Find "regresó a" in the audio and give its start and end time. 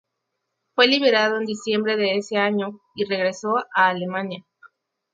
3.05-3.89